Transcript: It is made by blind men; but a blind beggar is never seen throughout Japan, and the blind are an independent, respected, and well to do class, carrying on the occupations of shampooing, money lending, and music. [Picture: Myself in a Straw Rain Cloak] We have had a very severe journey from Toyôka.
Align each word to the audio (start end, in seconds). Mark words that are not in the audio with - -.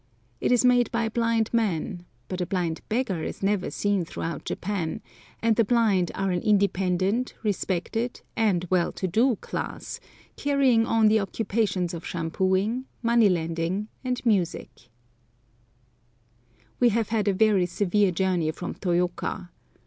It 0.39 0.51
is 0.51 0.65
made 0.65 0.91
by 0.91 1.09
blind 1.09 1.51
men; 1.53 2.05
but 2.27 2.41
a 2.41 2.47
blind 2.47 2.81
beggar 2.89 3.23
is 3.23 3.43
never 3.43 3.69
seen 3.69 4.03
throughout 4.03 4.45
Japan, 4.45 4.99
and 5.43 5.55
the 5.55 5.63
blind 5.63 6.09
are 6.15 6.31
an 6.31 6.41
independent, 6.41 7.35
respected, 7.43 8.21
and 8.35 8.65
well 8.71 8.91
to 8.93 9.07
do 9.07 9.35
class, 9.41 9.99
carrying 10.37 10.87
on 10.87 11.07
the 11.07 11.19
occupations 11.19 11.93
of 11.93 12.03
shampooing, 12.03 12.85
money 13.03 13.29
lending, 13.29 13.89
and 14.03 14.25
music. 14.25 14.71
[Picture: 14.73 14.89
Myself 14.89 15.17
in 15.29 15.43
a 15.53 16.65
Straw 16.65 16.65
Rain 16.65 16.65
Cloak] 16.65 16.81
We 16.81 16.89
have 16.89 17.09
had 17.09 17.27
a 17.27 17.45
very 17.51 17.65
severe 17.67 18.11
journey 18.11 18.49
from 18.49 18.73
Toyôka. 18.73 19.49